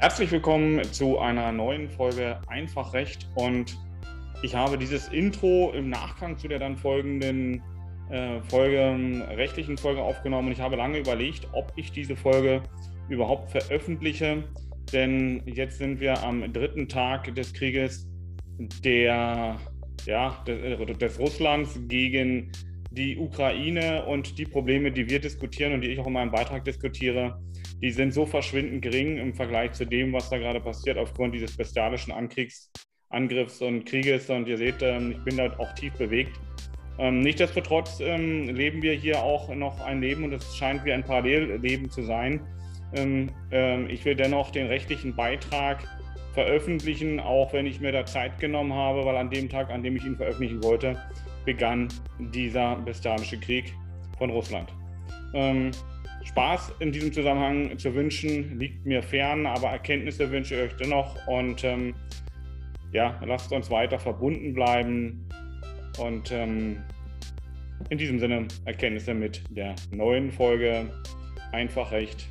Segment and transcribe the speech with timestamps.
[0.00, 3.28] Herzlich willkommen zu einer neuen Folge Einfach Recht.
[3.34, 3.76] Und
[4.44, 7.60] ich habe dieses Intro im Nachgang zu der dann folgenden
[8.08, 10.46] äh, Folge, rechtlichen Folge aufgenommen.
[10.46, 12.62] Und ich habe lange überlegt, ob ich diese Folge
[13.08, 14.44] überhaupt veröffentliche,
[14.92, 18.06] denn jetzt sind wir am dritten Tag des Krieges
[18.84, 19.56] der,
[20.06, 22.52] ja, des, des Russlands gegen
[22.92, 26.64] die Ukraine und die Probleme, die wir diskutieren und die ich auch in meinem Beitrag
[26.64, 27.42] diskutiere,
[27.80, 31.56] die sind so verschwindend gering im Vergleich zu dem, was da gerade passiert aufgrund dieses
[31.56, 32.70] bestialischen Ankriegs,
[33.08, 34.28] Angriffs und Krieges.
[34.30, 36.38] Und ihr seht, ähm, ich bin da auch tief bewegt.
[36.98, 41.04] Ähm, nichtsdestotrotz ähm, leben wir hier auch noch ein Leben und es scheint wie ein
[41.04, 42.40] Parallelleben zu sein.
[42.90, 45.86] ich will dennoch den rechtlichen Beitrag
[46.32, 49.96] veröffentlichen, auch wenn ich mir da Zeit genommen habe, weil an dem Tag, an dem
[49.96, 50.96] ich ihn veröffentlichen wollte,
[51.44, 53.74] begann dieser bestialische Krieg
[54.16, 54.72] von Russland.
[56.28, 61.16] Spaß in diesem Zusammenhang zu wünschen, liegt mir fern, aber Erkenntnisse wünsche ich euch dennoch
[61.26, 61.94] und ähm,
[62.92, 65.26] ja, lasst uns weiter verbunden bleiben
[65.98, 66.82] und ähm,
[67.88, 70.90] in diesem Sinne Erkenntnisse mit der neuen Folge
[71.52, 72.28] Einfach Recht,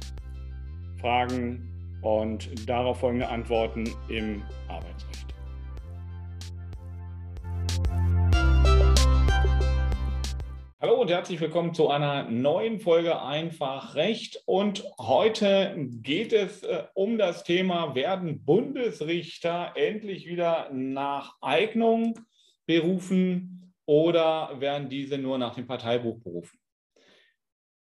[1.02, 1.68] Fragen
[2.02, 4.44] und darauf folgende Antworten im
[11.08, 14.44] und herzlich willkommen zu einer neuen Folge Einfach Recht.
[14.46, 22.20] Und heute geht es äh, um das Thema, werden Bundesrichter endlich wieder nach Eignung
[22.66, 26.60] berufen oder werden diese nur nach dem Parteibuch berufen?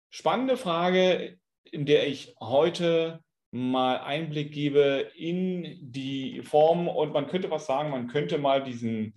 [0.09, 3.19] Spannende Frage, in der ich heute
[3.51, 9.13] mal Einblick gebe in die Form und man könnte was sagen, man könnte mal diesen,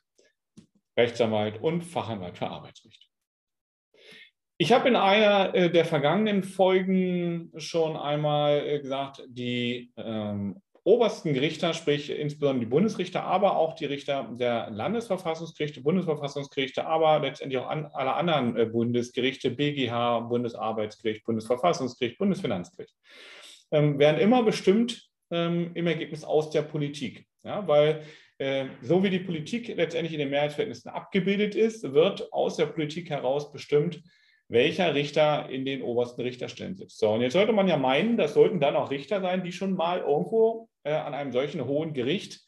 [0.96, 3.08] Rechtsanwalt und Fachanwalt für Arbeitsrecht.
[4.58, 11.74] Ich habe in einer äh, der vergangenen Folgen schon einmal gesagt, die ähm, obersten Gerichter,
[11.74, 17.86] sprich insbesondere die Bundesrichter, aber auch die Richter der Landesverfassungsgerichte, Bundesverfassungsgerichte, aber letztendlich auch an,
[17.92, 22.94] alle anderen äh, Bundesgerichte, BGH, Bundesarbeitsgericht, Bundesverfassungsgericht, Bundesfinanzgericht,
[23.70, 27.26] ähm, werden immer bestimmt ähm, im Ergebnis aus der Politik.
[27.44, 28.02] Ja, weil
[28.38, 33.10] äh, so wie die Politik letztendlich in den Mehrheitsverhältnissen abgebildet ist, wird aus der Politik
[33.10, 34.02] heraus bestimmt,
[34.48, 36.98] welcher Richter in den obersten Richterstellen sitzt.
[36.98, 39.74] So, und jetzt sollte man ja meinen, das sollten dann auch Richter sein, die schon
[39.74, 42.40] mal irgendwo äh, an einem solchen hohen Gericht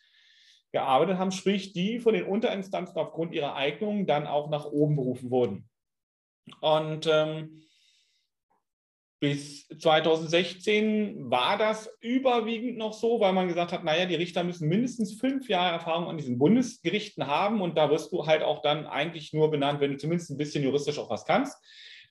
[0.73, 5.31] gearbeitet haben, sprich die von den Unterinstanzen aufgrund ihrer Eignung dann auch nach oben berufen
[5.31, 5.69] wurden.
[6.61, 7.65] Und ähm,
[9.21, 14.69] bis 2016 war das überwiegend noch so, weil man gesagt hat, naja, die Richter müssen
[14.69, 18.87] mindestens fünf Jahre Erfahrung an diesen Bundesgerichten haben und da wirst du halt auch dann
[18.87, 21.57] eigentlich nur benannt, wenn du zumindest ein bisschen juristisch auch was kannst.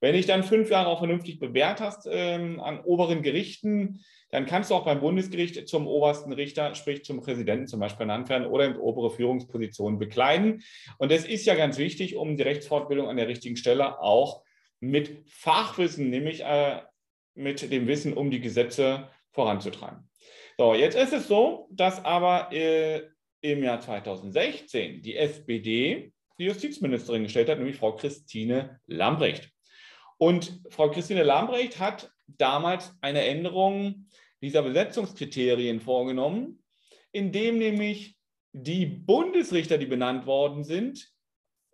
[0.03, 4.69] Wenn dich dann fünf Jahre auch vernünftig bewährt hast ähm, an oberen Gerichten, dann kannst
[4.69, 8.65] du auch beim Bundesgericht zum obersten Richter, sprich zum Präsidenten zum Beispiel ernannt werden oder
[8.65, 10.61] in obere Führungspositionen bekleiden.
[10.97, 14.43] Und das ist ja ganz wichtig, um die Rechtsfortbildung an der richtigen Stelle auch
[14.81, 16.81] mit Fachwissen, nämlich äh,
[17.33, 20.09] mit dem Wissen um die Gesetze voranzutreiben.
[20.57, 23.03] So, jetzt ist es so, dass aber äh,
[23.39, 29.52] im Jahr 2016 die SPD die Justizministerin gestellt hat, nämlich Frau Christine Lambrecht.
[30.17, 34.07] Und Frau Christine Lambrecht hat damals eine Änderung
[34.41, 36.63] dieser Besetzungskriterien vorgenommen,
[37.11, 38.17] indem nämlich
[38.51, 41.11] die Bundesrichter, die benannt worden sind,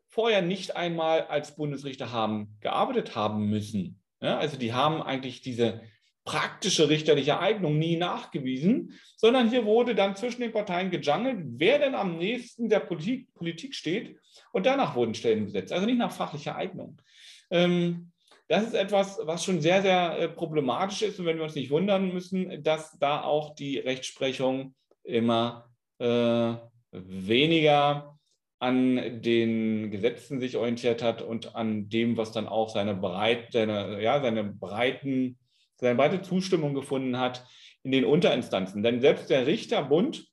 [0.08, 4.02] vorher nicht einmal als Bundesrichter haben gearbeitet haben müssen.
[4.22, 5.82] Ja, also die haben eigentlich diese
[6.26, 11.96] praktische richterliche Eignung nie nachgewiesen, sondern hier wurde dann zwischen den Parteien gejungelt, wer denn
[11.96, 14.18] am nächsten der Politik, Politik steht
[14.52, 17.02] und danach wurden Stellen besetzt, also nicht nach fachlicher Eignung.
[17.50, 18.12] Ähm,
[18.50, 21.70] das ist etwas, was schon sehr, sehr äh, problematisch ist und wenn wir uns nicht
[21.70, 24.74] wundern müssen, dass da auch die Rechtsprechung
[25.04, 25.70] immer
[26.00, 26.56] äh,
[26.92, 28.18] weniger
[28.58, 34.02] an den Gesetzen sich orientiert hat und an dem, was dann auch seine, breit, seine,
[34.02, 35.38] ja, seine, breiten,
[35.76, 37.46] seine breite Zustimmung gefunden hat
[37.84, 38.82] in den Unterinstanzen.
[38.82, 40.28] Denn selbst der Richterbund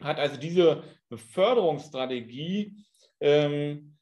[0.00, 2.74] hat also diese Beförderungsstrategie
[3.20, 3.93] ähm,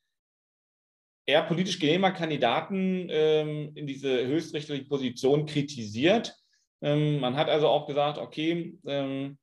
[1.27, 6.35] eher politisch genehmer Kandidaten ähm, in diese höchstrichterliche Position kritisiert.
[6.81, 9.39] Ähm, man hat also auch gesagt, okay, ähm,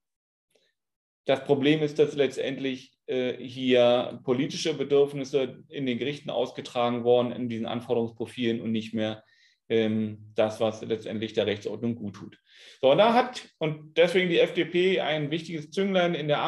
[1.25, 7.49] das Problem ist, dass letztendlich äh, hier politische Bedürfnisse in den Gerichten ausgetragen worden in
[7.49, 9.23] diesen Anforderungsprofilen und nicht mehr
[9.69, 12.39] ähm, das, was letztendlich der Rechtsordnung gut tut.
[12.81, 16.41] So, und da hat, und deswegen die FDP ein wichtiges Zünglein in der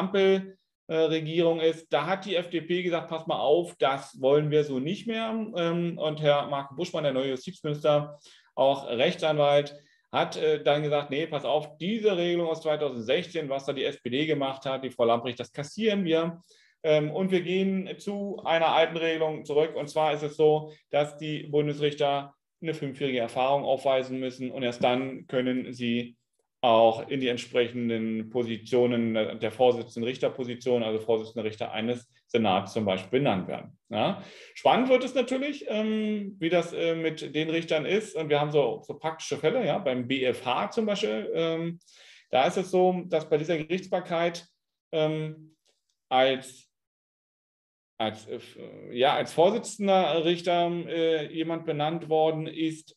[0.88, 5.06] Ampelregierung ist, da hat die FDP gesagt, pass mal auf, das wollen wir so nicht
[5.06, 5.30] mehr.
[5.56, 8.18] Ähm, und Herr Marco Buschmann, der neue Justizminister,
[8.54, 9.74] auch Rechtsanwalt,
[10.10, 14.26] hat äh, dann gesagt, nee, pass auf, diese Regelung aus 2016, was da die SPD
[14.26, 16.42] gemacht hat, die Frau Lamprecht, das kassieren wir.
[16.82, 19.74] Ähm, und wir gehen zu einer alten Regelung zurück.
[19.74, 24.84] Und zwar ist es so, dass die Bundesrichter eine fünfjährige Erfahrung aufweisen müssen und erst
[24.84, 26.16] dann können sie
[26.62, 33.18] auch in die entsprechenden Positionen der Vorsitzenden Richterposition, also Vorsitzender Richter eines Senats zum Beispiel
[33.18, 33.76] benannt werden.
[33.88, 34.22] Ja.
[34.54, 38.14] Spannend wird es natürlich, ähm, wie das äh, mit den Richtern ist.
[38.14, 41.30] Und wir haben so, so praktische Fälle, ja, beim BFH zum Beispiel.
[41.34, 41.80] Ähm,
[42.30, 44.46] da ist es so, dass bei dieser Gerichtsbarkeit
[44.92, 45.56] ähm,
[46.08, 46.72] als
[47.98, 48.40] als, äh,
[48.90, 52.96] ja, als Vorsitzender Richter äh, jemand benannt worden ist,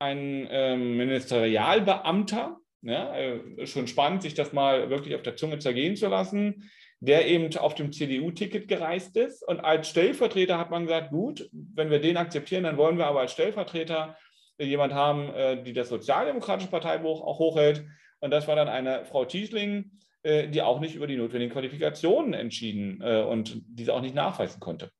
[0.00, 2.58] ein äh, Ministerialbeamter.
[2.82, 7.28] Ja, äh, schon spannend, sich das mal wirklich auf der Zunge zergehen zu lassen, der
[7.28, 9.46] eben auf dem CDU-Ticket gereist ist.
[9.46, 13.20] Und als Stellvertreter hat man gesagt, gut, wenn wir den akzeptieren, dann wollen wir aber
[13.20, 14.16] als Stellvertreter
[14.58, 17.84] jemand haben, äh, die das Sozialdemokratische Parteibuch auch hochhält.
[18.20, 19.90] Und das war dann eine Frau Tiesling,
[20.22, 24.60] äh, die auch nicht über die notwendigen Qualifikationen entschieden äh, und diese auch nicht nachweisen
[24.60, 24.90] konnte.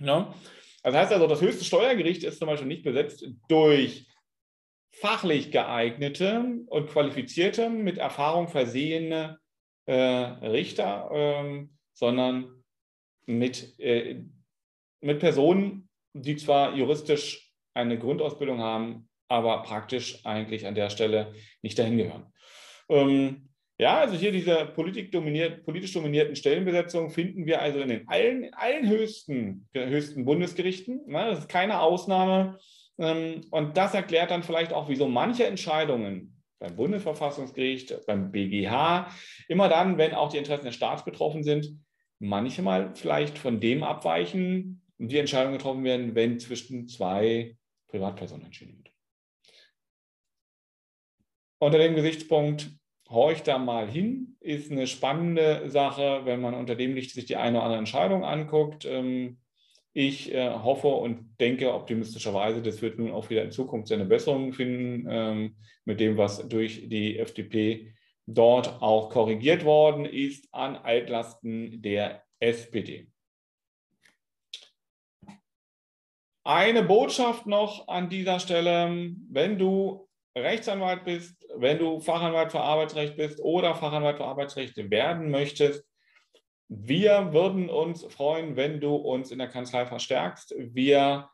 [0.00, 0.34] Ja?
[0.82, 4.06] Das heißt also, das höchste Steuergericht ist zum Beispiel nicht besetzt durch
[5.00, 9.38] fachlich geeignete und qualifizierte, mit Erfahrung versehene
[9.86, 12.64] äh, Richter, ähm, sondern
[13.26, 14.22] mit, äh,
[15.00, 21.78] mit Personen, die zwar juristisch eine Grundausbildung haben, aber praktisch eigentlich an der Stelle nicht
[21.78, 22.32] dahin gehören.
[22.88, 23.48] Ähm,
[23.78, 24.72] ja, also hier diese
[25.10, 31.00] dominiert, politisch dominierten Stellenbesetzungen finden wir also in den allen, in allen höchsten, höchsten Bundesgerichten.
[31.06, 31.26] Ne?
[31.26, 32.58] Das ist keine Ausnahme.
[32.98, 39.10] Ähm, und das erklärt dann vielleicht auch, wieso manche Entscheidungen beim Bundesverfassungsgericht, beim BGH,
[39.48, 41.78] immer dann, wenn auch die Interessen des Staats betroffen sind,
[42.18, 47.56] manchmal vielleicht von dem abweichen und die Entscheidungen getroffen werden, wenn zwischen zwei
[47.88, 48.92] Privatpersonen entschieden wird.
[51.58, 52.70] Unter dem Gesichtspunkt
[53.08, 57.36] horcht da mal hin, ist eine spannende Sache, wenn man unter dem Licht sich die
[57.36, 58.84] eine oder andere Entscheidung anguckt.
[58.84, 59.38] Ähm,
[59.94, 64.52] ich äh, hoffe und denke optimistischerweise, das wird nun auch wieder in Zukunft seine Besserung
[64.52, 67.94] finden ähm, mit dem, was durch die FDP
[68.26, 73.08] dort auch korrigiert worden ist an Altlasten der SPD.
[76.42, 83.16] Eine Botschaft noch an dieser Stelle, wenn du Rechtsanwalt bist, wenn du Fachanwalt für Arbeitsrecht
[83.16, 85.86] bist oder Fachanwalt für Arbeitsrecht werden möchtest,
[86.82, 90.54] wir würden uns freuen, wenn du uns in der Kanzlei verstärkst.
[90.58, 91.28] Wir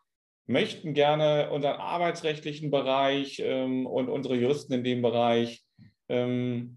[0.46, 5.64] möchten gerne unseren arbeitsrechtlichen Bereich ähm, und unsere Juristen in dem Bereich
[6.08, 6.76] ähm,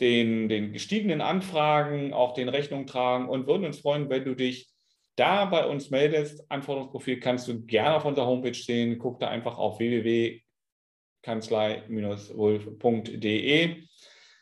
[0.00, 4.68] den, den gestiegenen Anfragen auch den Rechnung tragen und würden uns freuen, wenn du dich
[5.16, 6.48] da bei uns meldest.
[6.50, 8.98] Anforderungsprofil kannst du gerne auf unserer Homepage sehen.
[8.98, 10.40] Guck da einfach auf www
[11.22, 13.76] kanzlei-wolf.de.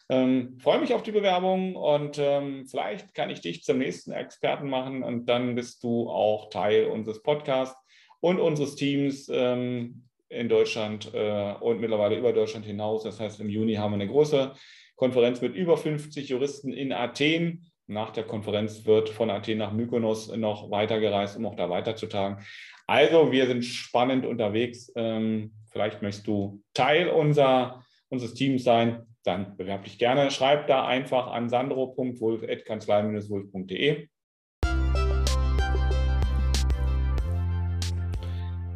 [0.09, 4.69] Ähm, freue mich auf die Bewerbung und ähm, vielleicht kann ich dich zum nächsten Experten
[4.69, 7.77] machen und dann bist du auch Teil unseres Podcasts
[8.21, 13.03] und unseres Teams ähm, in Deutschland äh, und mittlerweile über Deutschland hinaus.
[13.03, 14.53] Das heißt, im Juni haben wir eine große
[14.95, 17.67] Konferenz mit über 50 Juristen in Athen.
[17.89, 22.45] Nach der Konferenz wird von Athen nach Mykonos noch weitergereist, um auch da weiterzutagen.
[22.87, 24.93] Also, wir sind spannend unterwegs.
[24.97, 30.31] Ähm, vielleicht möchtest du Teil unser, unseres Teams sein, dann bewerb dich gerne.
[30.31, 34.09] Schreib da einfach an sandro.wulf.kanzlei-wulf.de.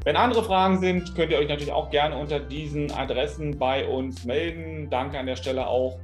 [0.03, 4.25] Wenn andere Fragen sind, könnt ihr euch natürlich auch gerne unter diesen Adressen bei uns
[4.25, 4.89] melden.
[4.89, 5.99] Danke an der Stelle auch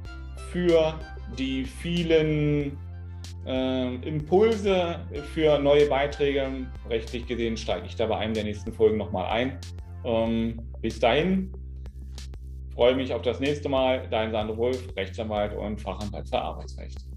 [0.51, 0.93] für
[1.37, 2.77] die vielen
[3.47, 4.99] äh, Impulse
[5.33, 6.47] für neue Beiträge.
[6.89, 9.57] Rechtlich gesehen steige ich da bei einem der nächsten Folgen nochmal ein.
[10.05, 11.51] Ähm, bis dahin
[12.77, 14.07] freue mich auf das nächste Mal.
[14.11, 17.16] Dein Sandro Wolf, Rechtsanwalt und Fachanwalt für Arbeitsrecht.